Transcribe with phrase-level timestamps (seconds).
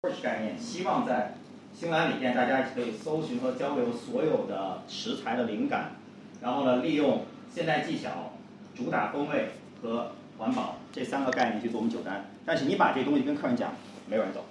[0.00, 1.34] 概念，希望在
[1.74, 5.96] 新兰里店大家可以搜寻和交流所有的食材的灵感，
[6.40, 8.32] 然后呢，利用现代技巧，
[8.76, 9.48] 主打风味
[9.82, 12.26] 和环保这三个概念去做我们酒单。
[12.46, 13.74] 但是你把这东西跟客人讲，
[14.06, 14.44] 没有人懂。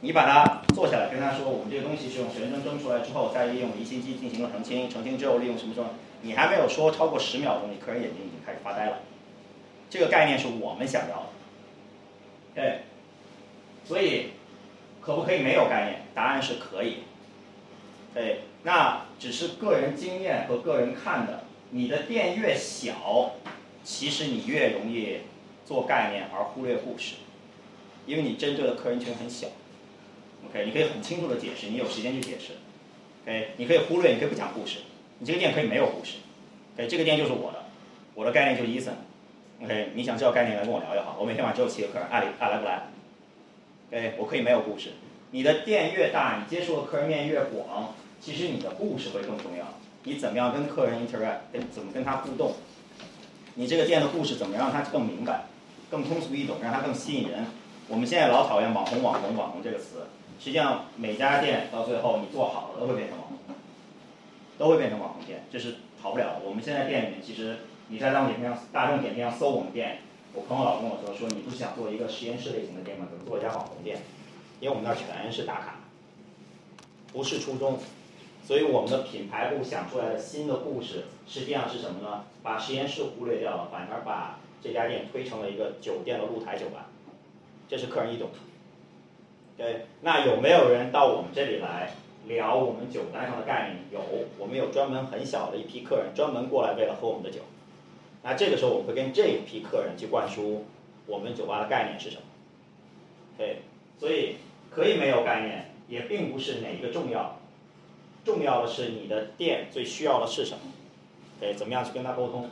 [0.00, 5.88] 你把它做下来，跟他说我们这个东西是用水蒸蒸出来之后，再利用离心机进行了澄清，澄清之后利用什么什么，
[6.20, 8.98] 你还没有说超过十秒钟，你客人眼睛已经开始发呆了。
[9.88, 11.26] 这个概念是我们想要的。
[12.54, 12.82] 对，
[13.86, 14.30] 所以
[15.00, 16.02] 可不可以没有概念？
[16.14, 16.98] 答案是可以。
[18.14, 21.44] 对，那只是个人经验和个人看的。
[21.70, 23.32] 你的店越小，
[23.82, 25.18] 其实你越容易
[25.64, 27.16] 做概念而忽略故事，
[28.06, 29.48] 因为你针对的客人群很小。
[30.48, 32.52] OK，你可以很清楚的解释，你有时间去解释。
[33.24, 34.78] OK，你可以忽略，你可以不讲故事。
[35.18, 36.18] 你这个店可以没有故事。
[36.76, 37.64] OK，这个店就是我的，
[38.14, 38.94] 我的概念就是 Eason。
[39.62, 41.16] OK，你想知道概念来跟我聊就好。
[41.18, 42.86] 我每天晚上只有七个客人，爱爱来不来
[43.90, 44.90] ？OK，我可以没有故事。
[45.30, 49.66] 你的店越大，你接触的客人面越广，其实你的故事会更重要。
[50.04, 52.54] 你怎么样跟客人 interact，跟怎么跟他互动？
[53.54, 55.46] 你这个店的故事怎么让他更明白、
[55.90, 57.46] 更通俗易懂，让他更吸引人？
[57.88, 60.06] 我们现在老讨厌网红、网红、网红这个词。
[60.38, 63.38] 实际上，每家店到最后你做好了都会变成网红，
[64.58, 66.40] 都会变成网红店，这是逃不了的。
[66.44, 67.56] 我们现在店里面，其实
[67.88, 69.98] 你在大众点评上、大众点评上搜我们店，
[70.36, 73.06] 我朋友老跟我说，说你不想做一个实验室类型的店吗？
[73.10, 74.02] 怎么做一家网红店？
[74.60, 75.76] 因为我们那儿全是打卡，
[77.10, 77.78] 不是初衷。
[78.44, 82.24] 所以我们的品牌部想出来的新的故事，实际上是什么呢？
[82.42, 86.90] 把实验室忽略掉了，反而把这家店推成了一个酒店的露台酒吧，
[87.66, 88.28] 这是客人一懂。
[89.56, 91.94] 对，那有没有人到我们这里来
[92.26, 93.84] 聊我们酒单上的概念？
[93.90, 94.00] 有，
[94.38, 97.40] 我们有专门很小的一批客人，专门过来为了喝我们的酒。
[98.28, 100.64] 那这个时候我们会跟这一批客人去灌输
[101.06, 102.22] 我们酒吧的概念是什么？
[103.38, 103.58] 对，
[104.00, 104.34] 所以
[104.68, 107.38] 可以没有概念，也并不是哪一个重要，
[108.24, 110.72] 重要的是你的店最需要的是什么？
[111.38, 112.50] 对，怎么样去跟他沟通？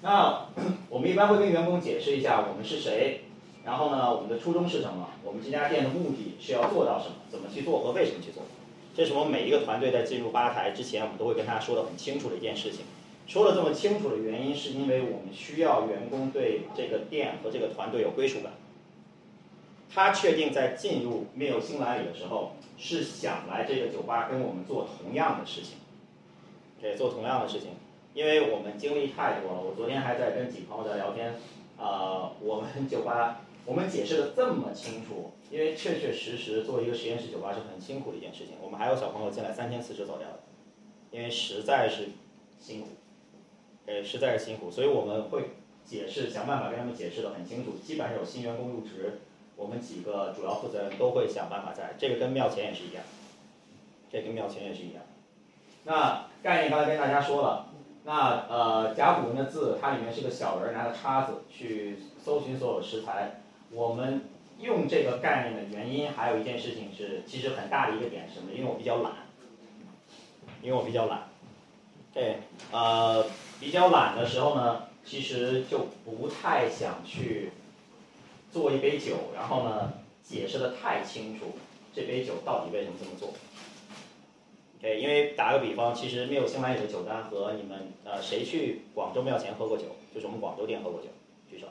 [0.00, 0.46] 那
[0.88, 3.24] 我们一般会跟员工解释一下我们是谁。
[3.66, 5.10] 然后呢，我们的初衷是什么？
[5.22, 7.16] 我们这家店的目的是要做到什么？
[7.30, 8.42] 怎么去做和为什么去做？
[8.94, 12.84] 这是我们每一个团队在进入吧台之前，我们都会跟他说的很清楚的一件事情。
[13.26, 18.52] 说的这么清楚的原因，是因为我们需要员工对这个店和这个团队有归属感。
[19.92, 25.78] 他确定在进入缪有新来里的时候，是想来这个酒吧跟我们做同样的事情，
[26.80, 27.70] 对，做同样的事情。
[28.12, 31.34] 因为我们经历太多了，我昨天还在跟几朋友在聊天，
[31.78, 33.40] 啊，我们酒吧。
[33.66, 38.56] 我们解释的这么清楚，因为确确实实做一个实验室酒吧是很辛苦的一件事情。
[38.62, 40.40] 我们还有小朋友进来三天辞职走掉的，
[41.10, 42.08] 因为实在是
[42.60, 42.88] 辛苦，
[43.86, 45.50] 呃，实在是辛苦，所以我们会
[45.82, 47.72] 解释，想办法跟他们解释的很清楚。
[47.82, 49.20] 基本上有新员工入职，
[49.56, 51.94] 我们几个主要负责人都会想办法在。
[51.98, 53.02] 这个跟庙前也是一样，
[54.12, 55.02] 这跟庙前也是一样。
[55.84, 57.68] 那概念刚才跟大家说了，
[58.04, 63.40] 那呃甲骨文的字，它里面是个小人拿着叉子去搜寻所有食材。
[63.74, 64.22] 我们
[64.60, 68.52] 用这个概念的原因，还有一件事情是，其实很大的一个点是什么？
[68.52, 69.12] 因为我比较懒，
[70.62, 71.28] 因为我比较懒，
[72.12, 72.38] 对，
[72.70, 73.26] 呃，
[73.58, 77.50] 比较懒的时候呢，其实就不太想去
[78.52, 79.92] 做一杯酒，然后呢，
[80.22, 81.56] 解释的太清楚，
[81.92, 83.34] 这杯酒到底为什么这么做。
[84.80, 89.96] 对，因为打个比方，其实没有新来里的酒单和你们呃谁去广州庙前喝过酒？
[90.14, 91.08] 就是我们广州店喝过酒，
[91.50, 91.66] 举手。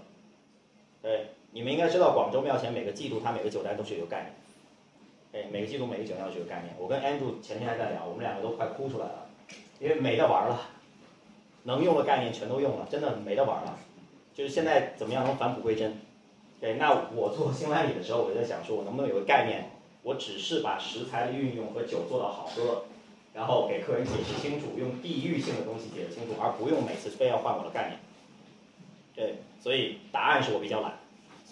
[1.01, 1.27] 对。
[1.53, 4.33] 你们应该知道，广州庙前每个季度它每个酒单都是有概
[5.31, 6.73] 念，哎，每个季度每个酒单都是有概念。
[6.79, 9.29] 我跟 Andrew 前天还在聊，我们两个都快哭出来了，
[9.79, 10.69] 因为没得玩了，
[11.63, 13.77] 能用的概念全都用了，真的没得玩了。
[14.33, 15.95] 就是现在怎么样能返璞归真？
[16.59, 19.69] 对，那我做新来里的时候，我就在想说，我能不能有个概念，
[20.01, 22.85] 我只是把食材的运用和酒做到好喝，
[23.35, 27.99] 然后给客人解释清楚，用地域性的东西解释清楚，而不用每次非要换我的概念。
[29.15, 30.97] 对，所以答案是我比较懒。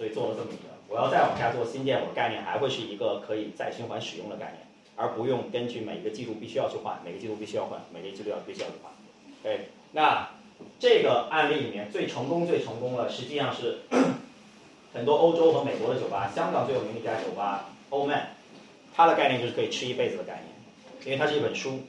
[0.02, 4.66] 所以做了这么一个，我要再往下做新店，我的概念还会是一个可以再循环使用的概念，
[4.96, 8.92] 而不用根据每一个季度必须要去换，每个季度必须要换，每个季度要必须要去换。
[9.44, 10.28] 对，那
[10.80, 13.82] 这个案例里面最成功、最成功的，实际上是
[14.92, 18.30] 很多欧洲和美国的酒吧，香港最有名的一家酒吧 o Man，
[18.96, 21.82] 它的概念就是可以吃一辈子的概念，因为它是一本书，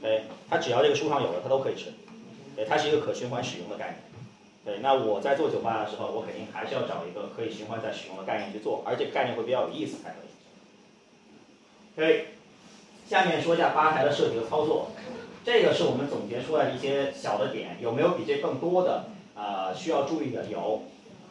[0.00, 1.86] 对，它只要这个书上有的，它都可以吃，
[2.54, 4.05] 对，它是一个可循环使用的概念。
[4.66, 10.28] 对，那我在做酒吧的时候，我肯定还是要找一个可以循环再使用的概念去做，而且概念会比较有意思才可以。
[11.94, 12.24] 可以，
[13.08, 14.88] 下面说一下吧台的设计和操作，
[15.44, 19.04] 这个是我们总结出来的一些小的点，有没有比这更多的？
[19.36, 20.82] 呃，需要注意的有。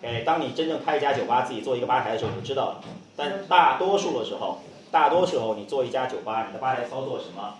[0.02, 2.84] ，OK，当你真正开一家酒吧，自己做一个吧台的时候，你就知道了。
[3.18, 4.60] 但大多数的时候，
[4.92, 7.56] 大多时候你做一家酒吧，你的吧台操作什么？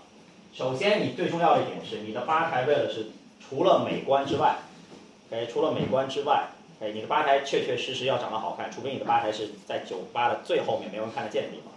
[0.54, 3.08] 首先，你最重要的一点是，你的吧台为了是
[3.46, 4.56] 除了美观之外
[5.30, 6.48] ，OK，除了美观之外，
[6.80, 11.72] 哎，你的吧台确确实实要长得好看，除非你的吧台是在酒吧的最后面没有人看得见的地方。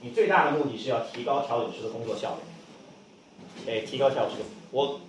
[0.00, 4.36] 你最大的目的是要提高调酒师的工作效率，哎，提高调酒师。
[4.70, 5.00] 我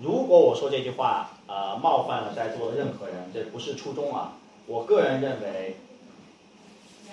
[0.00, 4.38] 如果我说这句话，呃，冒犯了在座的任何人，这不是初衷啊。
[4.66, 5.76] 我个人认为，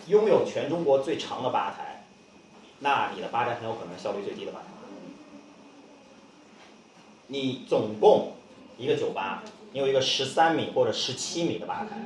[0.07, 2.03] 拥有全中国最长的吧台，
[2.79, 4.65] 那你的吧台很有可能效率最低的吧台。
[7.27, 8.33] 你总共
[8.77, 11.97] 一个酒吧，你有一个十三米或者十七米的吧台，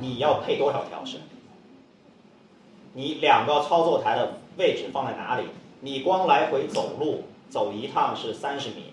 [0.00, 1.18] 你要配多少调试？
[2.94, 5.46] 你两个操作台的位置放在哪里？
[5.80, 8.92] 你光来回走路走一趟是三十米，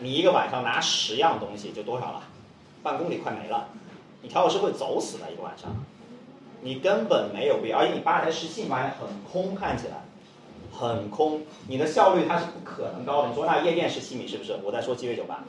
[0.00, 2.22] 你一个晚上拿十样东西就多少了？
[2.82, 3.68] 半公里快没了，
[4.22, 5.70] 你调酒师会走死的一个晚上，
[6.62, 10.02] 你根本没有必要，而且你吧台十七米很空，看起来。
[10.72, 13.28] 很空，你的效率它是不可能高的。
[13.28, 14.58] 你说那夜店十七米是不是？
[14.64, 15.44] 我在说鸡尾酒吧。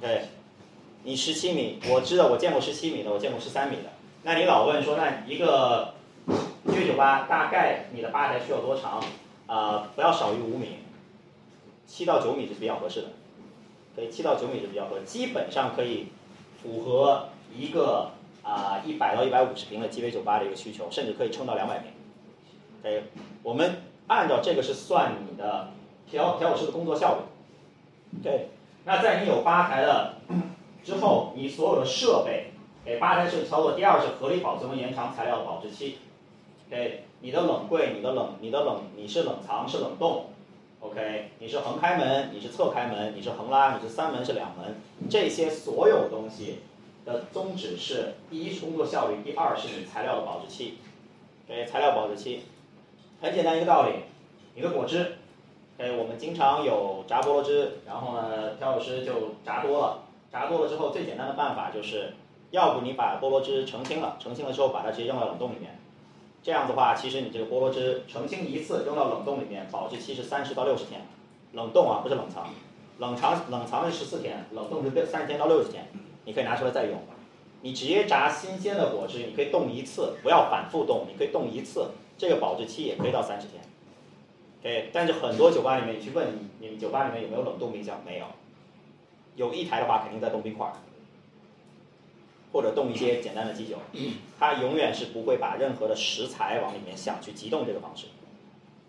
[0.00, 0.22] 对，
[1.04, 3.90] 你十七米，我知道我见过十七米的，我见过十三米的。
[4.22, 5.94] 那你老问说，那一个
[6.66, 9.02] 鸡尾酒吧大概你的吧台需要多长？
[9.46, 10.78] 啊，不要少于五米，
[11.86, 13.08] 七到九米是比较合适的。
[13.94, 16.08] 对七到九米是比较合，基本上可以
[16.62, 18.10] 符合一个
[18.42, 21.90] 啊一百到一百五十平的鸡尾酒吧的一个需求，甚至可以撑到两百平。
[22.82, 23.04] 对，
[23.42, 23.82] 我们。
[24.08, 25.72] 按照这个是算你的
[26.08, 28.20] 调调酒师的工作效率。
[28.22, 28.50] 对，
[28.86, 30.14] 那在你有吧台了
[30.84, 32.52] 之后，你所有的设备
[32.84, 33.72] 给吧台设计操作。
[33.72, 35.98] 第二是合理保存和延长材料的保质期。
[36.68, 40.26] OK，你的冷柜、你的冷、你的冷，你是冷藏是冷冻
[40.78, 44.76] ？OK，你是横开门，你是侧开门，你是横拉，你是三门是两门？
[45.10, 46.60] 这些所有东西
[47.04, 50.78] 的宗旨是：第一是工作效率，第二是你材料的保质期。
[51.48, 52.42] OK，材料保质期。
[53.20, 53.94] 很简单一个道理，
[54.54, 55.16] 你的果汁，
[55.78, 59.12] 哎，我们经常有榨菠萝汁，然后呢，调酒师就
[59.44, 59.98] 榨多了，
[60.32, 62.14] 榨多了之后，最简单的办法就是，
[62.50, 65.78] 要不你把菠萝汁澄清了，澄清了之后把它直接扔到冷冻里面，
[66.42, 71.02] 这样的话，其实你这个菠萝汁澄清一次扔到冷冻里面，保质期是三十到六十天，
[71.52, 72.48] 冷冻啊不是冷藏，
[72.98, 75.86] 冷藏冷藏是十四天，冷冻是三十天到六十天，
[76.24, 76.98] 你可以拿出来再用，
[77.60, 81.90] 你直接榨新鲜的果汁，你可以冻一次，不要反复冻，你可以冻一次。
[82.16, 83.60] 这个保质期也可以到三十天。
[84.66, 88.02] ，OK，但是很多酒吧里面，你去问你你们酒吧里面有没有冷冻冰箱？
[88.04, 88.26] 没有，
[89.36, 90.72] 有一台的话肯定在冻冰块，
[92.52, 93.76] 或者冻一些简单的基酒，
[94.40, 98.06] 它永远是不会把任何的食材往里面想去急冻这个方式。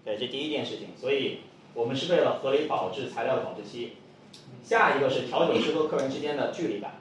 [0.03, 1.41] 对，这第一件事情，所以
[1.75, 3.93] 我们是为了合理保质材料的保质期。
[4.63, 6.95] 下一个是调酒师和客人之间的距离感。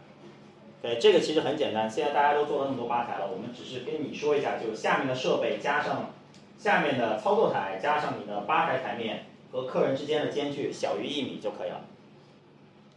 [0.83, 6.13] 对，这个其实很简单，现在大家都做了那么多吧台了，我们只是跟你说一下，就是下面的设备加上。
[6.59, 11.85] 下面的操作台加上你的吧台台面和客人之间的间距小于一米就可以了。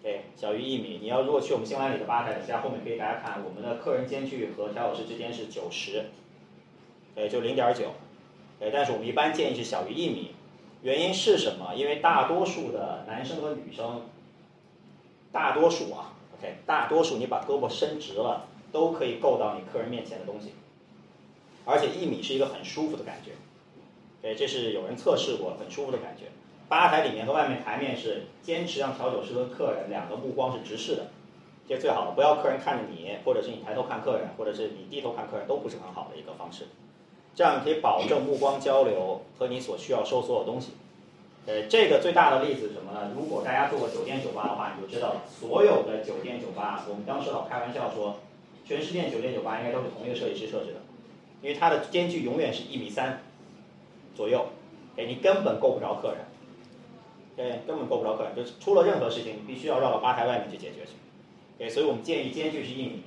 [0.01, 1.00] 对，小于一米。
[1.01, 6.06] 你要如果去我们新来里的吧台，等下后面可以大家看，我们的客人间距和调酒师之间是九十，
[7.13, 7.91] 对，就零点九。
[8.59, 10.31] 对，但是我们一般建议是小于一米。
[10.81, 11.75] 原因是什么？
[11.75, 14.03] 因为大多数的男生和女生，
[15.33, 20.53] 大多数啊，OK，大多数你把胳膊伸直了，都可以够到你客人面前的东西。
[21.66, 23.31] 而且一米是一个很舒服的感觉。
[24.21, 26.26] 对，这是有人测试过，很舒服的感觉。
[26.68, 31.07] 吧台里面和外面台面是坚持让调酒师和客人两个目光是直视的，
[31.68, 32.11] 这最好的。
[32.11, 36.66] 不要客人看着你，或者是你抬头看客人，或者是你低头看客人，都不是很好的一个方式。
[37.33, 40.73] 这样可以保证目光交流和你所需要收所有东西。
[41.47, 43.11] 呃，这个最大的例子是什么呢？
[43.16, 45.16] 如果大家做过酒店酒吧的话，你就知道。
[45.40, 48.18] 所有的酒店酒吧，我们当时老开玩笑说，
[48.68, 50.81] 全世界酒店酒吧应该都是同一个设计师设置的，
[51.42, 53.23] 因为它的间距永远是一米三。
[54.19, 54.47] 左右，
[54.97, 56.18] 哎，你根本够不着客人，
[57.38, 60.92] 对，根本够不着客人，就是出了任何事情，你必须要绕到吧台外面去解决去，
[61.57, 63.04] 对，所以我们建议间距是一米，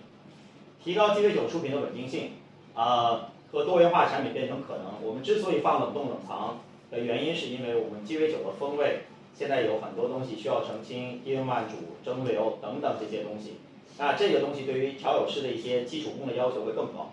[0.83, 2.31] 提高鸡尾酒出品的稳定性，
[2.73, 4.87] 啊，和多元化产品变成可能。
[5.03, 9.01] 我们之所以放冷冻冷藏的原因，是因为我们鸡尾酒的风味
[9.35, 13.59] 现在有很多东西需要澄清、低温慢煮、蒸馏等等这些东西，
[13.99, 17.13] 那这个东西对于调酒师的一些基础功的要求会更高，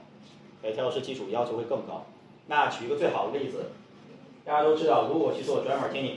[0.61, 2.05] 对，调酒师基础要求会更高。
[2.47, 3.65] 那举一个最好的例子。
[4.49, 6.15] 大家都知道，如果去做 Dry Martini，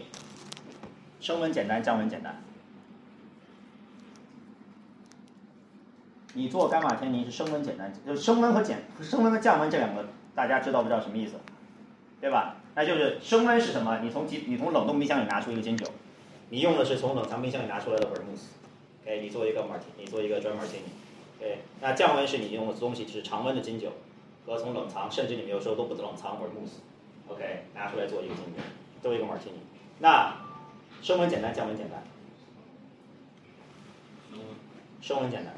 [1.20, 2.42] 升温简单，降温简单。
[6.32, 11.34] 你做干马天尼是升温简单，就是升温和减升温和降温这两个，大家知道不知道什么意思？
[12.22, 12.56] 对吧？
[12.74, 13.98] 那就是升温是什么？
[14.02, 15.86] 你从几你从冷冻冰箱里拿出一个金酒，
[16.48, 18.46] 你用的是从冷藏冰箱里拿出来的 Vermouth，
[19.04, 20.88] 哎，你做一个 Martini，你做一个 Dry Martini，
[21.38, 23.92] 对，那降温是你用的东西是常温的金酒，
[24.46, 26.80] 和从冷藏，甚至你们有时候都不冷藏或者慕斯
[27.28, 28.60] ，OK，拿出来做一个金酒，
[29.02, 29.62] 做一个 martini。
[29.98, 30.36] 那
[31.00, 32.02] 升温简单，降温简单。
[35.00, 35.52] 升温简单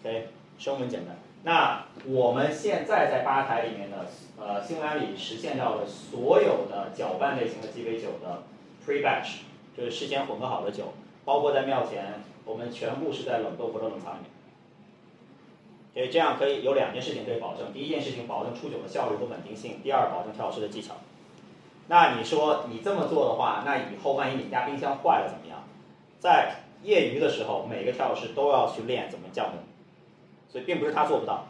[0.00, 0.28] ，OK，
[0.58, 1.14] 升温简单。
[1.42, 3.98] 那我们现在在吧台里面呢，
[4.38, 8.44] 呃，新兰里实现到的所有的搅拌类型的鸡尾酒的
[8.86, 9.40] pre batch，
[9.76, 10.94] 就是事先混合好的酒，
[11.26, 12.14] 包括在庙前，
[12.46, 14.30] 我们全部是在冷冻或者冷藏里面。
[15.96, 20.96] 所以这样可以有两件事情可以保证：第一件事情保证出酒的效率和稳定性；第二，保证调酒师的技巧。
[21.88, 25.64] 那你说你这么做的话，那以后万一你家冰箱坏了怎么样？
[26.20, 29.54] 在业余的时候，每个调酒师都要去练怎么降温，
[30.50, 31.46] 所以并不是他做不到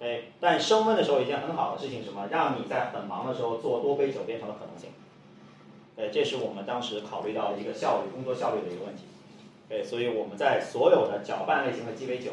[0.00, 0.24] 哎。
[0.38, 2.26] 但升温的时候一件很好的事情，什么？
[2.30, 4.90] 让你在很忙的时候做多杯酒变成了可能性。
[5.96, 9.04] 对，这是我们当时考虑到的一个效率、工作效率的一个问题。
[9.66, 12.32] 对，所以我们在所有的搅拌类型的鸡尾酒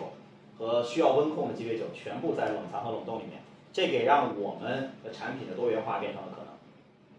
[0.59, 3.41] 和需要温控的鸡尾酒，全部在冷藏和冷冻里面，
[3.73, 6.47] 这给让我们的产品的多元化变成了可能。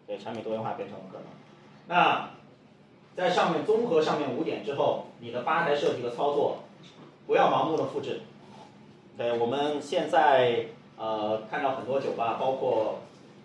[0.07, 1.25] 对，产品多元化变成了可能。
[1.89, 2.31] 那。
[3.17, 6.59] 在上面综合上面五点之后，你的吧台设计和操作，
[7.27, 8.21] 不要盲目的复制。
[9.19, 10.67] 对，我们现在
[10.97, 13.01] 呃看到很多酒吧，包括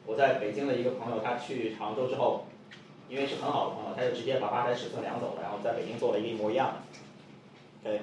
[0.06, 2.46] 我在北京的一个朋友，他去常州之后，
[3.10, 6.76] 因为是很好的朋友，他就直接把吧台尺寸量走了，然后在北京做了一个一模一样的。
[7.84, 8.02] 对，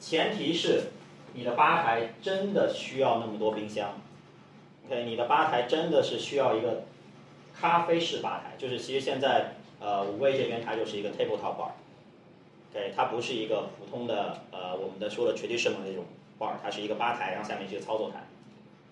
[0.00, 0.86] 前提是
[1.34, 3.94] 你的吧台真的需要那么多冰箱。
[4.86, 6.84] OK，你的吧台真的是需要一个
[7.54, 9.54] 咖啡式吧台，就是其实现在。
[9.84, 16.04] 呃，五位这边它就是一个 tabletop bar，OK，它不是一个普通的呃我们的说的 traditional 那种
[16.38, 18.24] bar，它是一个吧台，然后下面是一个操作台，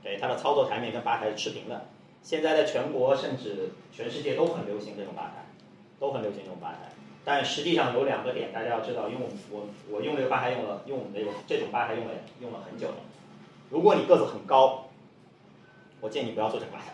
[0.03, 1.87] 对，它的操作台面跟吧台是持平的。
[2.25, 5.45] 现在在全国甚至全世界都很流行这种吧台，
[6.01, 6.91] 都很流行这种吧台。
[7.33, 12.11] 但实际上有两个点大家要知道，因为我我我用这个吧台用了用我们这个这种吧台用了
[12.41, 12.95] 用了很久了。
[13.71, 14.89] 如果你个子很高，
[16.01, 16.93] 我建议你不要做这个吧台，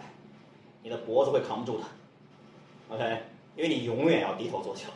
[0.83, 1.85] 你的脖子会扛不住的
[2.91, 3.23] ，OK。
[3.57, 4.91] 因为你永远要低头做球，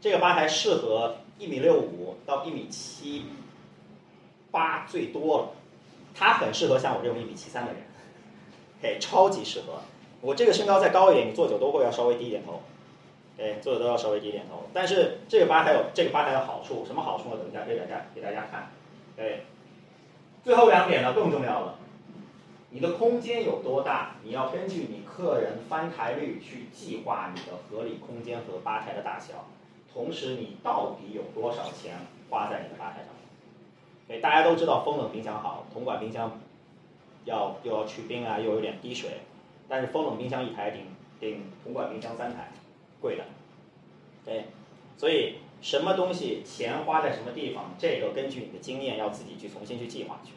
[0.00, 3.26] 这个吧台适合一米六五到一米七
[4.50, 5.48] 八最多了，
[6.14, 7.82] 它很适合像我这种一米七三的人，
[8.80, 9.82] 嘿，超级适合。
[10.22, 12.62] 我这个身高再高一点，你坐久都会要稍微低一点头，
[13.38, 14.64] 哎，做的都要稍微低一点头。
[14.72, 17.36] 但是这个吧台有这个吧台的好处，什么好处呢？
[17.36, 18.70] 等一下给大家给大家看，
[19.18, 19.40] 哎，
[20.42, 21.78] 最后两点呢更重要了。
[22.70, 24.16] 你的空间有多大？
[24.24, 29.46] 你要根据你客人翻台率去计划你的合理空间和吧台的大小，
[29.92, 31.98] 同时你到底有多少钱
[32.30, 33.08] 花在你的吧台上？
[34.08, 36.40] 对，大家都知道风冷冰箱好，铜管冰箱
[37.24, 39.20] 要又要去冰啊，又有点滴水，
[39.68, 40.86] 但是风冷冰箱一台顶
[41.20, 42.50] 顶铜管冰箱三台，
[43.04, 43.24] 贵的。
[44.24, 44.46] 对，
[44.96, 50.32] 所以什么东西钱花在什么地方，这个根据你的经验要自己去重新去计划去，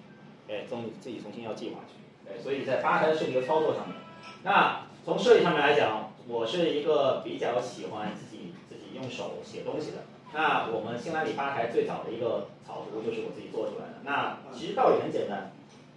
[0.52, 1.96] 哎，重自己重新要计划去。
[2.28, 3.96] 对，所以在吧台的设计和操作上面，
[4.44, 10.04] 那从设计上面来讲，我是一个比较喜欢自己自己用手写东西的。
[10.34, 14.04] 那我们新兰里吧台最早的一个草图就是我自己做出来的。
[14.04, 15.54] 那其实道理很简单，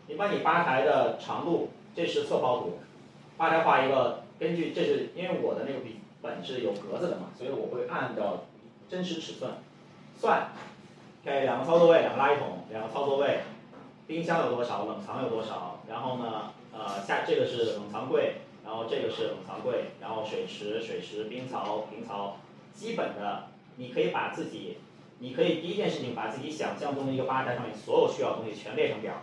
[0.07, 2.79] 你把你吧台的长度，这是侧抛图，
[3.37, 8.45] 吧台画一个，根据这是因为我的那个笔本是有格子的嘛，所以我会按照
[8.89, 9.51] 真实尺寸
[10.19, 10.49] 算。
[11.23, 13.41] OK，两个操作位，两个垃圾桶，两个操作位。
[14.07, 22.39] 冰箱有多少，冷藏有多少，然后呢，呃，下这个是冷藏柜，然后这个是冷藏柜，然后水池、水池、冰槽、冰槽，
[22.75, 23.45] 基本的，
[23.77, 24.79] 你可以把自己，
[25.21, 29.15] 你可以第一件事情把自己想象中的一个吧台上面所有需要的东西全列成表，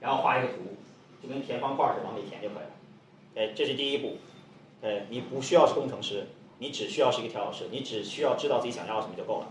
[0.00, 0.76] 然后画一个图，
[1.22, 2.70] 就跟填方块似的往里填就可以了。
[3.36, 4.16] 哎，这是第一步。
[4.86, 6.26] 哎，你不需要是工程师，
[6.58, 9.48] 你只需要是一个调酒师，你只需要知道自己想要什么就够了。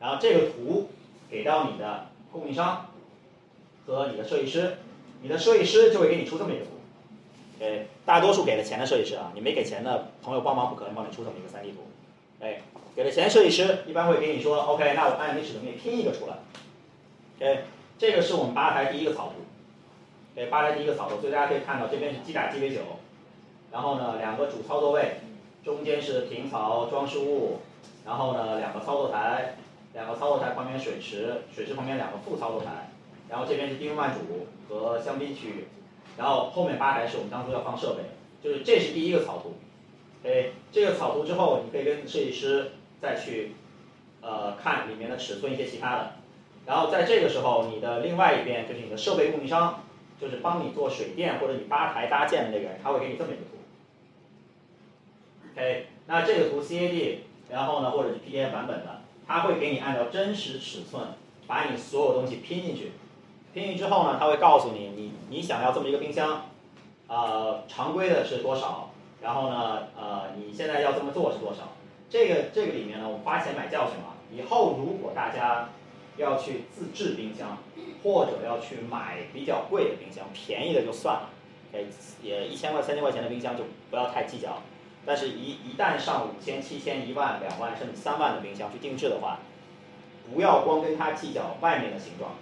[0.00, 0.90] 然后这个图
[1.30, 2.86] 给到你的供应商。
[3.84, 4.76] 和你的设计师，
[5.22, 6.70] 你的设计师就会给你出这么一个图，
[7.60, 11.80] 哎，大多数给了钱的设计师啊，你没给钱的朋友帮忙不可能帮你出这么一个 3D 图，
[12.38, 12.62] 哎，
[12.94, 16.36] 给了钱设计师一般会给你说，OK，那我按你尺寸给你拼一个出来
[17.40, 17.64] ，OK，
[17.98, 19.42] 这个是我们吧台第一个草图，
[20.36, 22.82] 对，吧台第一个草图，所以大家可以看到这边是击打鸡尾酒，
[23.72, 25.16] 然后呢两个主操作位，
[25.64, 27.60] 中间是平槽装饰物，
[28.04, 29.56] 然后呢两个操作台，
[29.94, 32.90] 两个操作台旁边水池，水池旁边两个副操作台。
[33.28, 35.64] 然后这边是低温慢煮和香槟区域，
[36.18, 38.02] 然后后面吧台是我们当初要放设备，
[38.42, 39.54] 就是这是第一个草图，
[40.22, 43.52] 哎，这个草图之后，你可以跟设计师再去，
[44.20, 46.12] 呃，看里面的尺寸一些其他的，
[46.66, 49.82] 然后在这个时候，你的另外一边就是你的设备供应商，
[50.20, 53.61] 就是帮你做水电或者你吧台搭建的那个人，他会给你这么一个图
[55.52, 57.16] ，OK，那这个图 CAD，
[57.50, 61.02] 然后呢或者是 PDF 版本的，它会给你按照真实尺寸。
[61.44, 62.92] 把你所有东西拼进去，
[63.52, 66.46] 拼进去之后呢，它会告诉你，你你想要这么一个冰箱，
[67.08, 68.90] 呃，常规的是多少，
[69.20, 71.72] 然后呢，呃，你现在要这么做是多少？
[72.08, 74.14] 这个这个里面呢，我花钱买教训了。
[74.32, 75.70] 以后如果大家
[76.16, 77.58] 要去自制冰箱，
[78.02, 81.30] 或者要去买比较贵的冰箱，便宜的就算了，
[82.22, 84.62] 也一千块、三千块钱的冰箱就不要太计较。
[85.04, 89.40] 但是，一一旦上五千、七千、一万、两万甚至三万的冰箱去定制的话，
[90.32, 92.32] 不要光跟它计较外面的形状，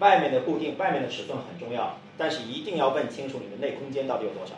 [0.00, 4.54] 外面的固定、外面的尺寸很重要，但是一定要问清楚你的内空间到底有多少。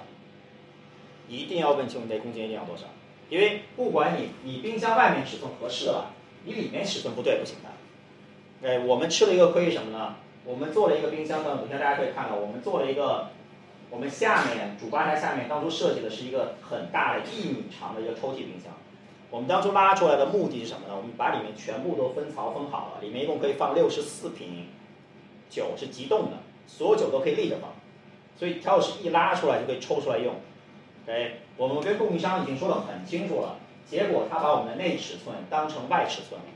[1.28, 2.84] 一定要问清楚内空间一定要多少，
[3.28, 6.12] 因为不管你你冰箱外面尺寸合适了，
[6.44, 8.66] 你里面尺寸不对不行的。
[8.66, 10.16] 哎，我们吃了一个亏什么呢？
[10.46, 13.28] 我们做了一个冰箱呢，等下大家可以看到，我们做了一个。
[13.90, 18.72] 我们下面主吧台下面当初设计的是一个很大的一米长的一个抽屉冰箱。
[19.30, 20.94] 我们当初拉出来的目的是什么呢？
[20.96, 24.66] 我们把里面全部都分槽分好了，里面一共可以放六十四瓶
[25.50, 27.70] 酒，是急冻的，所有酒都可以立着放，
[28.38, 30.34] 所以调酒师一拉出来就可以抽出来用。
[31.04, 36.46] OK，我们跟供应商已经说得很清楚了，结果他把我们的内尺寸当成外尺寸了。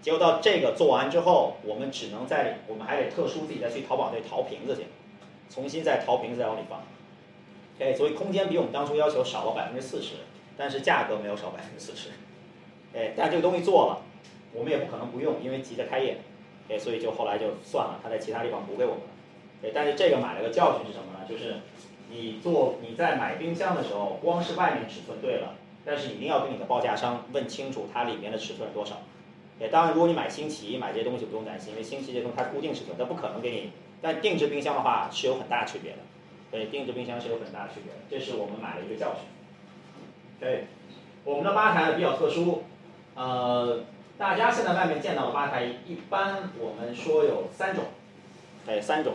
[0.00, 4.84] 结果到这个做完之后，我们只能在我们还得特殊自己再去淘宝再淘瓶子去。
[5.54, 6.80] 重新再淘瓶子再往里放
[7.76, 10.14] ，OK，所以空间比我们当初要求少了百分之四十，
[10.56, 12.08] 但是价格没有少百分之四十，
[12.92, 14.02] 哎，但这个东西做了，
[14.52, 16.18] 我们也不可能不用，因为急着开业，
[16.68, 19.10] 哎，所以就后来就算了，他在其他地方补给我们了，
[19.62, 21.24] 哎，但是这个买了个教训是什么呢？
[21.28, 21.60] 就是
[22.10, 29.02] 你做你在买冰箱的时候，光是外面尺寸对了，但是一定要跟你的报价商问清楚它里面的尺寸是多少，
[29.60, 33.70] 哎，当然如果你买新奇买这些东西不用担心，因为新奇这东西它固定尺寸，它不可能给你。
[34.04, 35.98] 但定制冰箱的话是有很大区别的，
[36.50, 39.24] 对，定制冰箱是有很大区别的，这是我们买的一个教训。
[40.38, 40.66] 对，
[41.24, 42.64] 我们的吧台比较特殊，
[43.14, 43.80] 呃，
[44.18, 47.84] 大家现在外面见到的吧台，一般我们说有三种，
[48.66, 49.14] 哎，三种。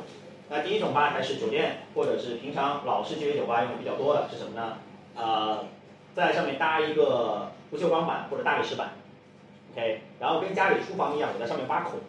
[0.50, 4.77] 那第一种吧台是酒店或者是平常老式街酒吧用的比较多的，是什么呢？
[5.15, 5.65] 呃，
[6.15, 8.89] 在上面搭一个不锈钢板或者大理石板
[9.73, 11.99] ，OK，然后跟家里厨房一样，我在上面挖孔。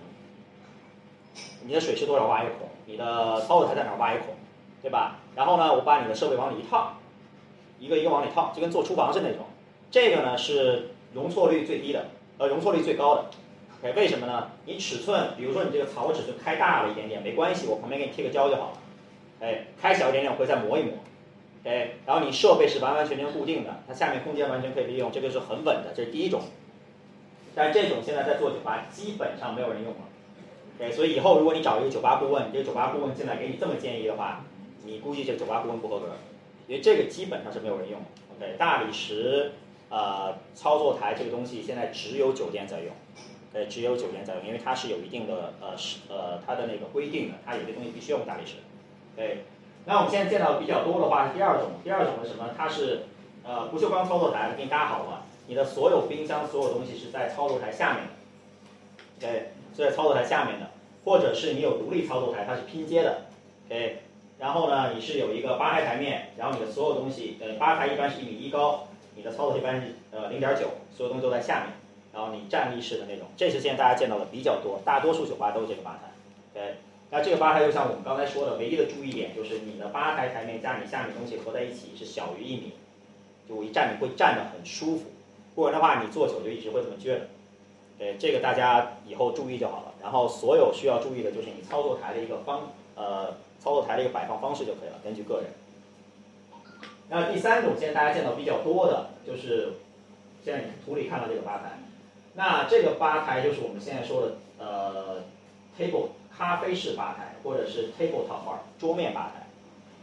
[1.64, 4.34] 你的水是多少挖一孔，你的操作台在哪挖一孔，
[4.82, 5.18] 对吧？
[5.36, 6.94] 然后呢，我把你的设备往里一套，
[7.78, 9.46] 一个一个往里套，就跟做厨房是那种。
[9.90, 12.06] 这个呢是容错率最低的，
[12.38, 13.24] 呃，容错率最高的。
[13.82, 14.50] 哎，为什么呢？
[14.66, 18.78] 你尺寸，比如说你这个槽尺寸开大了一点点没关系，我旁边给你贴个胶就好了。
[19.40, 20.94] 哎，开小一点点我会再磨一磨。
[21.64, 26.42] 哎，然后你设备是完完全全固定的，它下面空间完全可以利用，这个是很稳的，这是第一种。
[27.54, 30.00] 但这种现在在做酒吧基本上没有人用了。
[30.80, 34.46] 对，所以以后如果你找一个酒吧顾问，这个酒吧顾问进来给你这么建议的话，
[34.86, 36.06] 你估计这个酒吧顾问不合格，
[36.66, 38.00] 因为这个基本上是没有人用。
[38.34, 39.52] OK，大理石
[39.90, 42.94] 呃操作台这个东西现在只有酒店在用，
[43.52, 48.54] 对，只有酒店在用，因为它是有一定的呃是呃它的那个规定的，它有些东西必须用大理石。
[49.14, 49.44] 对，
[49.84, 52.54] 那我们现在见到比较多的话是第二种，第二种是什么？
[52.56, 53.02] 它是
[53.44, 58.04] 呃不锈钢操作台给你搭好了，你的所有冰箱所有东西是在操作台下面。
[59.20, 59.52] 对。
[59.76, 60.70] 是在操作台下面的，
[61.04, 63.22] 或者是你有独立操作台，它是拼接的
[63.66, 63.98] ，OK，
[64.38, 71.72] 然后呢，你是有一个吧台台面，然后你的所有东西，呃，吧台一般是一米一高，你的操作一般是呃零点九，所有东西都在下面，
[72.12, 76.74] 然后你站立式的那种，这是现在大家见到的比较多，大多数酒吧都是这个吧台，OK，
[77.10, 82.72] 那这个吧台就像我们刚才说的，唯一的注意点就是你的吧台台面加你下面东西合在一起是小于一米，
[83.48, 85.04] 就我一站你会站得很舒服，
[85.54, 87.26] 不然的话你坐久就一直会这么撅着。
[88.00, 89.92] 对，这个大家以后注意就好了。
[90.02, 95.50] 然后所有需要注意的就是你操作台的一个方，呃，操作台的一个摆放方式就可以了，根据个人。
[97.10, 99.74] 那第三种现在大家见到比较多的就是
[100.42, 101.78] 现在你图里看到这个吧台，
[102.32, 105.24] 那这个吧台就是我们现在说的呃
[105.78, 109.46] ，table 咖啡式吧台或者是 table top bar 桌面吧台。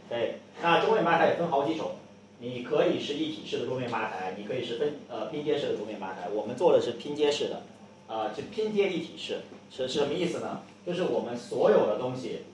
[0.08, 1.96] 对，那桌面吧台也分好几种。
[2.38, 6.28] 你可以是一体式的桌面吧台，你可以是分呃拼接式的桌面吧台。
[6.32, 7.62] 我们做的是拼接式的。
[8.08, 10.62] 呃，就拼接一体式是是什么意思呢？
[10.86, 12.44] 就是我们所有的东西，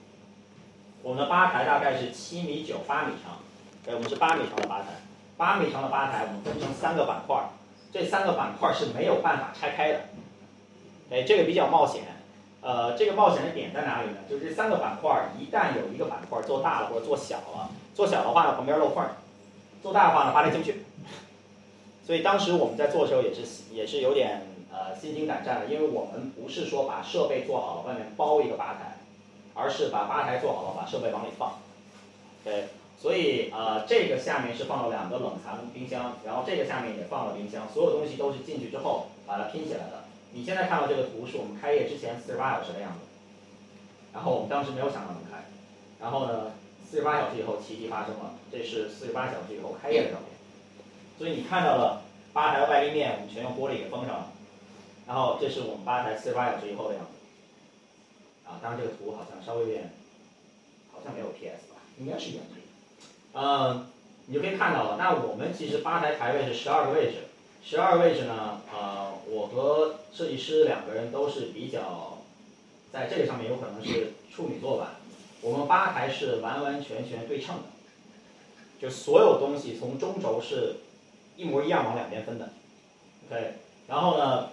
[1.01, 3.39] 我们的吧台大概是七米九八米长，
[3.85, 4.87] 对，我们是八米长的吧台，
[5.37, 7.41] 八米长的吧台我们分成三个板块，
[7.93, 10.01] 这三个板块是没有办法拆开的，
[11.09, 12.03] 哎，这个比较冒险，
[12.59, 14.17] 呃，这个冒险的点在哪里呢？
[14.29, 19.11] 就是这三个板块一旦有一个板块做大了或者做小了，做小的话呢旁边漏缝儿，
[19.81, 20.83] 做大的话呢吧台进不去，
[22.05, 23.41] 所以当时我们在做的时候也是
[23.71, 24.41] 也是有点。
[24.75, 28.97] 呃，心惊胆战的，因为我们不是说把设备做好了，外面包一个吧台，
[29.53, 31.53] 而是把吧台做好了，把设备往里放。
[32.43, 32.65] 对，
[32.99, 40.03] 所以呃，这个下面是放了两个冷藏冰箱，然后这个下面也放了冰箱，所有东西都是进去之后把它拼起来的。
[40.33, 42.99] 你现在看到这个图是我们开业之前四十八小时的样子，
[44.13, 45.45] 然后我们当时没有想到能开，
[46.01, 46.51] 然后呢，
[46.83, 50.35] 四十八小时以后奇迹发生了，这是四十八小时以后开业的照片，
[51.17, 52.01] 所以你看到了
[52.33, 54.27] 吧台的外立面我们全用玻璃给封上了，
[55.07, 59.93] 然后这是我们吧台四十八小时以后的样子，啊，当然这个图好像稍微有点，
[60.91, 62.55] 好像没有 PS 吧，应该是原图，
[63.33, 63.87] 嗯，
[64.25, 67.17] 你就可以看到了，那我们其实吧台台位是十二个位置。
[67.67, 68.61] 十二位置呢？
[68.71, 72.19] 呃，我和设计师两个人都是比较，
[72.93, 74.99] 在这个上面有可能是处女座吧。
[75.41, 77.63] 我们吧台是完完全全对称的，
[78.79, 80.75] 就所有东西从中轴是
[81.35, 82.49] 一模一样往两边分的。
[83.27, 83.53] OK，
[83.87, 84.49] 然后呢，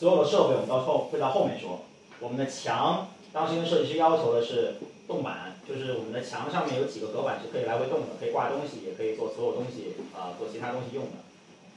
[0.00, 1.80] 所有的设备我们到后会到后面说。
[2.20, 11.20] 我们的墙当时跟设计师要求的是动板，就是我们的墙上面有几个隔板是可以来回动的，可以挂东西，也可以做所有东西啊，做其他东西用的。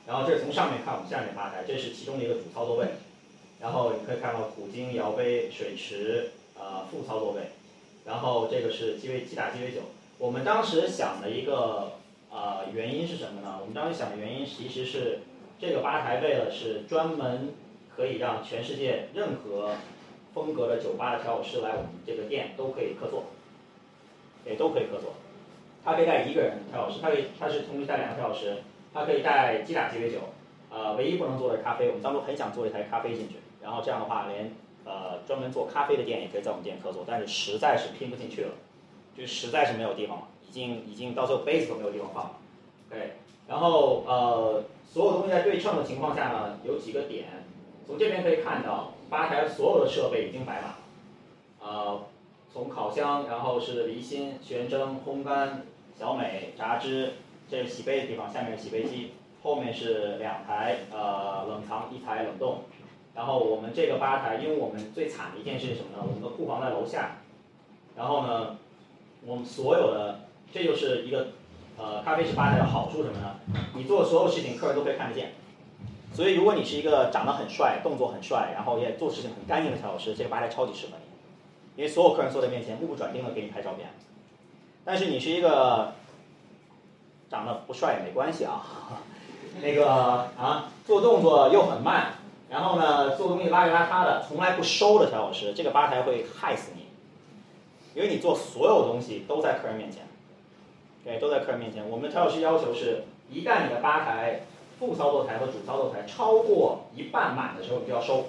[0.07, 2.87] 然后这是从上面看我们下面吧台，这是其中的一个主操作位，
[3.59, 7.51] 然后你可以看到古今窑杯水池呃副操作位，
[8.05, 9.81] 然后这个是鸡尾鸡打鸡尾酒。
[10.17, 11.99] 我们当时想的一个
[12.31, 13.57] 呃原因是什么呢？
[13.59, 15.19] 我们当时想的原因其实是
[15.59, 17.53] 这个吧台为了是专门
[17.95, 19.71] 可以让全世界任何
[20.33, 23.23] 风格的酒吧的调酒师来我们这个店都可以客座，
[24.45, 25.13] 也都可以客座。
[25.83, 28.57] 他可以带一个人调酒师，他可以他是同时带两个调酒师。
[28.95, 30.19] 它可以带鸡打鸡尾酒，
[30.69, 31.87] 呃，唯一不能做的咖啡。
[31.87, 34.51] 我们当初很想做一台咖啡进去，然后这样的话，连
[34.85, 38.51] 呃专门做咖啡的店也可以在我们店客座，但是实在是拼不进去了，
[39.17, 42.31] 就实在是没有地方了，已经已经到最后杯子都没有地方放了。
[42.87, 43.13] 对，
[43.47, 47.25] 然后呃，所有东西在对称的情况下呢，有几个点，
[47.85, 50.75] 从这边可以看到，吧台所有的设备已经摆满，
[51.59, 52.01] 呃，
[52.51, 55.63] 从烤箱，然后是离心、旋蒸、烘干、
[55.99, 57.13] 小美、榨汁。
[57.51, 59.11] 这是洗杯的地方，下面是洗杯机，
[59.43, 62.61] 后面是两台呃冷藏，一台冷冻。
[63.13, 66.03] 然后我们这个吧台，因为我们最惨的一件事是什么呢？
[66.07, 67.17] 我们的库房在楼下。
[67.95, 68.57] 然后呢，
[69.23, 71.27] 我们所有的，这就是一个
[71.77, 73.35] 呃咖啡室吧台的好处什么呢？
[73.75, 75.33] 你做所有事情，客人都可以看得见。
[76.13, 83.89] 所以如果你是一个长得很帅、动作很帅，然后也做事情很干净的调酒师，这个吧台超级适合你，因为所有客人坐在面前，目不转睛的给你拍照片。
[84.85, 85.93] 但是你是一个。
[87.29, 88.61] 长得不帅也没关系啊，
[89.59, 89.89] 那个
[90.37, 92.13] 啊，做动作又很慢，
[92.47, 96.85] 然后呢，做东西邋里邋遢的，从来不收的调酒师，这个吧台会害死你，
[97.95, 100.03] 因为你做所有东西都在客人面前，
[101.03, 101.89] 对，都在客人面前。
[101.89, 104.41] 我们调酒师要求是，一旦你的吧台
[104.85, 108.25] 副操作台和主操作台超过一半满的时候，你就要收，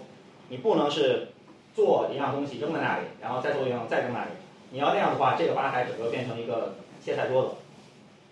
[0.48, 1.28] 你不能是
[1.74, 4.30] 做一样东西扔在那里，然后再做一样再扔那里，
[4.70, 7.48] 你要那样的话，这个吧台整个变成一个切菜桌子。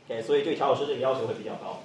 [0.07, 1.81] 对，所以对调酒师这个要求会比较高。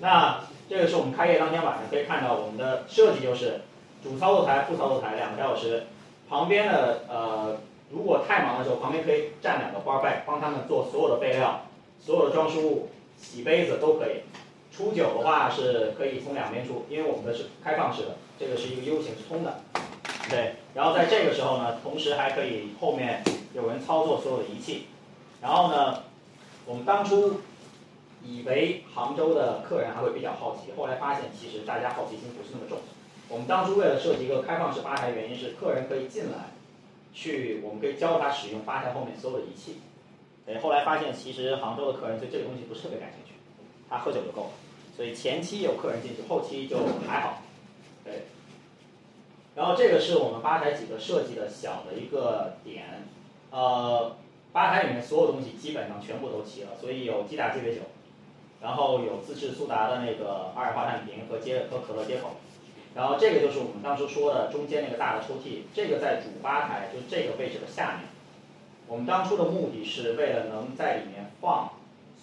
[0.00, 3.62] 那这个是我们开业当天晚上可以看到我们的设计，就是
[4.02, 5.86] 主操作台、副操作台两个调酒师，
[6.28, 7.56] 旁边的呃，
[7.90, 11.62] 如果太忙的时候，旁边可以站两个 bar back，帮他们做所有的备料、
[11.98, 14.20] 所有的装饰物、洗杯子都可以。
[14.78, 19.58] 出酒的话是可以从两边出，因为我们的是开放式的，这个是一个 U 型是通的。
[20.30, 24.86] 对，然后在这个时候呢，同时还可以后面有人操作所有的仪器，
[25.42, 26.04] 然后呢。
[26.66, 27.40] 我们当初
[28.22, 32.76] 以为杭州的客人还会比较好奇，后来发现其实大家好奇心不是那么重。
[33.30, 36.50] 我们当初为了设计一个开放式吧台，原因是客人可以进来，
[37.14, 39.78] 去我们可以教他使用吧台后面所有的仪器。
[40.44, 43.32] 对，后来发现其实杭州的客人对这个东西不是特别感兴趣，
[43.88, 44.50] 他喝酒就够了。
[44.98, 46.76] 所以前期有客人进去，后期就
[47.08, 47.42] 还好。
[48.04, 48.24] 对。
[49.54, 53.06] 然后这个是我们吧台几个设计的小的一个点，
[53.50, 54.16] 呃。
[54.50, 57.82] 吧台里面所有东西基本上全部都齐了，所以有鸡打鸡尾酒，
[58.62, 62.30] 然后有自制苏打的那个二氧化碳瓶和接和可乐接口，
[62.94, 68.08] 然后这个就是我们当初说的中间那个大的抽屉，这个在主吧台就这个位置的下面。
[68.88, 71.70] 我们当初的目的是为了能在里面放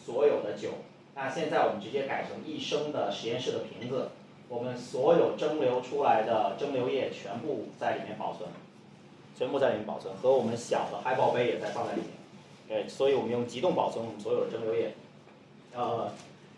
[0.03, 0.69] 所有的酒，
[1.15, 4.09] 那现在我们直接改成一升的实验室的瓶子，
[4.49, 8.47] 我们所有蒸馏出来的蒸馏液全部在里面保存。
[9.37, 12.09] 全部在里面保存，和我们小的嗨爆杯也在放在里面，
[12.69, 14.93] 对，所以我们用急冻保存我们所有的蒸馏液，
[15.73, 16.09] 呃，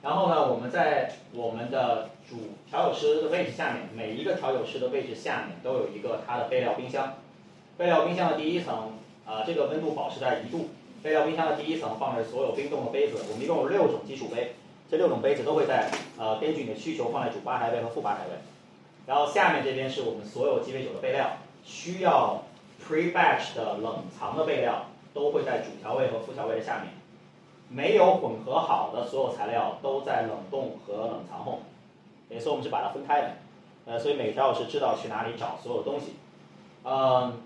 [0.04, 2.36] 然后呢，我们在我们的主
[2.70, 7.15] 调酒师的位置下面，每一个调酒师的位置下面都有一个它的备料冰箱，
[7.78, 8.91] 备料冰箱的第一层，
[9.26, 10.70] 啊，这个温度保持在一度，
[11.08, 14.56] 备料冰箱的第一层放着所有冰冻的杯子，我们一共有六种基础杯，
[14.91, 18.34] 这六种杯子都会在呃根据你的需求放在主吧台位和副吧台位，
[19.06, 22.43] 然后下面这边是我们所有鸡尾酒的备料，需要。
[22.88, 26.93] Pre-batch 的冷藏的备料都会在主调味和副调味的下面，
[27.67, 31.63] 没有混合好的所有材料都在冷冻和冷藏后，
[32.30, 33.32] 所以我们是把它分开的。
[33.88, 36.13] 呃，所以每条我是知道去哪里找所有东西。
[36.86, 37.41] 嗯，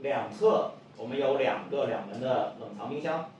[0.00, 3.30] 两侧我们有两个两门的冷藏冰箱，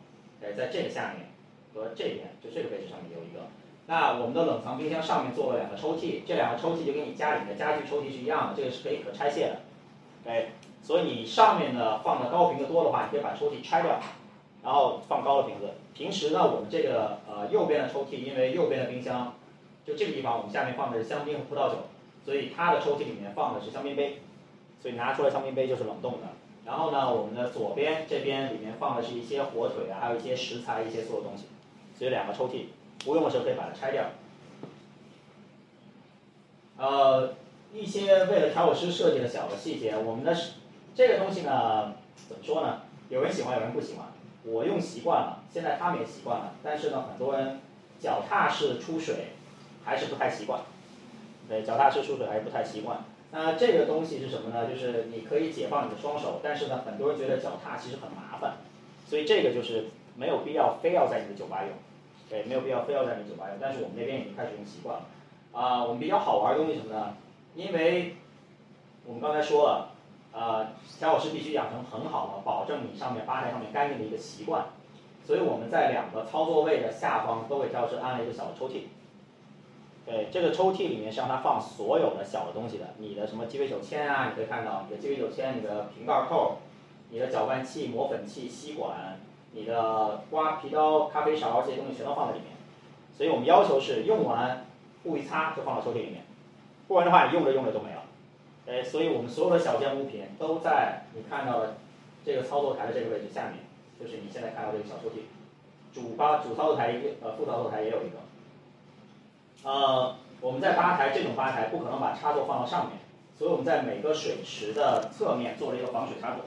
[0.43, 1.31] 哎，在这个下面
[1.75, 3.47] 和这边，就这个位置上面有一个。
[3.87, 9.61] 那我们的冷藏冰箱上面做了两个抽屉，这两个抽屉就跟你家里的家具抽屉是一样的，这个是可以可拆卸的。
[10.25, 13.99] 哎，所以你上面呢放的高瓶子多的话，你可以把抽屉拆掉，
[14.63, 15.75] 然后放高的瓶子。
[15.95, 19.35] 平时呢，我们这个呃右边的抽屉，因为右边的冰箱
[19.85, 21.77] 就这个地方，我们下面放的是香槟和葡萄酒，
[22.25, 24.21] 所以它的抽屉里面放的是香槟杯，
[24.81, 26.29] 所以拿出来香槟杯就是冷冻的。
[26.65, 31.45] 然后呢，我们的左边这边里面放的是一些火腿啊，还有一些食材，一些所有东西，
[31.99, 32.67] 所以两个抽屉，
[33.05, 34.05] 不用的时候可以把它拆掉。
[36.77, 37.35] 呃。
[37.75, 40.37] 一些为了调酒师设计的小的细节，我们的
[40.95, 41.95] 这个东西呢，
[42.29, 42.83] 怎么说呢？
[43.09, 44.09] 有人喜欢，有人不喜欢。
[44.45, 46.53] 我用习惯了，现在他们也习惯了。
[46.63, 47.61] 但是呢，很多人
[47.99, 49.29] 脚踏式出水
[49.83, 50.61] 还是不太习惯。
[51.49, 53.03] 对，脚踏式出水还是不太习惯。
[53.35, 54.69] 那这个东西是什么呢？
[54.69, 58.59] 就是你可以解放你的双手，但是呢，很多人觉得脚踏其实很麻烦，
[59.07, 61.73] 所以这个就是没有必要非要在你的酒吧用。
[62.29, 63.57] 对，没有必要非要在你酒吧用。
[63.59, 65.05] 但是我们那边已经开始用习惯了。
[65.53, 67.17] 啊，我们比较好玩的东西什么呢？
[67.55, 68.17] 因为
[69.07, 69.95] 我们刚才说了，
[70.33, 70.69] 呃，
[70.99, 74.67] 调酒师必须养成很好的保证你上面吧台上面干净的一个习惯，
[75.27, 78.83] 所以我们在两个操作位的下方都给调酒师安了一个小抽屉。
[80.05, 86.59] 对，这个抽屉里面是让它放所有的小的东西的，你的什么鸡尾酒签啊，你可以看到你的鸡尾酒签、你的瓶盖扣、
[87.11, 89.21] 你的搅拌器、磨粉器、吸管、
[89.53, 92.49] 你的刮皮刀、咖啡勺这些东西全都放在里面。
[93.17, 94.67] 所以我们要求是用完
[95.05, 96.25] 布一擦就放到抽屉里面。
[96.89, 98.03] 不然的话，你用着用着都没了。
[98.67, 101.77] 哎，所以我们所有的小件物品都在你看到的
[102.25, 103.59] 这个操作台的这个位置下面，
[104.01, 105.23] 就是你现在看到这个小抽屉。
[105.95, 108.17] 主吧主操作台一个，呃，副操作台也有一个。
[109.65, 112.99] 呃，我们在吧台这种吧台不可能把插座放到上面，
[113.39, 116.45] 所以我们在每个水池的侧面做了一个防水插座。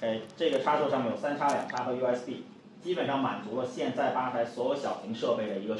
[0.00, 2.42] 哎，这个插座上面有三插、两插和 USB，
[2.80, 5.76] 基本上满足了现在吧台所有小型设备的一个。